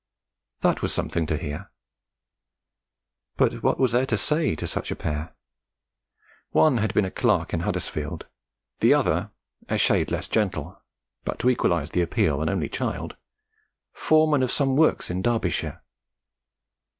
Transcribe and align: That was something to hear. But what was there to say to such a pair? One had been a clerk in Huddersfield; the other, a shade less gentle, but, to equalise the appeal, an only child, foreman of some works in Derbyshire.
That 0.61 0.81
was 0.81 0.91
something 0.91 1.27
to 1.27 1.37
hear. 1.37 1.69
But 3.37 3.61
what 3.61 3.77
was 3.77 3.91
there 3.91 4.07
to 4.07 4.17
say 4.17 4.55
to 4.55 4.65
such 4.65 4.89
a 4.89 4.95
pair? 4.95 5.35
One 6.49 6.77
had 6.77 6.95
been 6.95 7.05
a 7.05 7.11
clerk 7.11 7.53
in 7.53 7.59
Huddersfield; 7.59 8.25
the 8.79 8.95
other, 8.95 9.29
a 9.69 9.77
shade 9.77 10.09
less 10.09 10.27
gentle, 10.27 10.81
but, 11.23 11.37
to 11.37 11.51
equalise 11.51 11.91
the 11.91 12.01
appeal, 12.01 12.41
an 12.41 12.49
only 12.49 12.67
child, 12.67 13.15
foreman 13.93 14.41
of 14.41 14.51
some 14.51 14.75
works 14.75 15.11
in 15.11 15.21
Derbyshire. 15.21 15.83